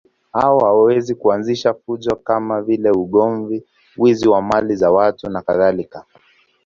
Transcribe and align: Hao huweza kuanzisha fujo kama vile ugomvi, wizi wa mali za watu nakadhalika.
Hao 0.33 0.73
huweza 0.79 1.15
kuanzisha 1.15 1.73
fujo 1.73 2.15
kama 2.15 2.61
vile 2.61 2.91
ugomvi, 2.91 3.63
wizi 3.97 4.27
wa 4.27 4.41
mali 4.41 4.75
za 4.75 4.91
watu 4.91 5.29
nakadhalika. 5.29 6.05